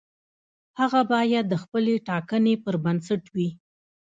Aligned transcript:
هغه 0.79 1.01
باید 1.13 1.45
د 1.49 1.55
خپلې 1.63 1.93
ټاکنې 2.07 2.53
پر 2.63 2.75
بنسټ 2.83 3.23
وي. 3.35 3.49